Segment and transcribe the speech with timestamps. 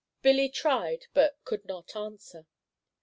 [0.23, 2.47] Billy tried, but could not answer.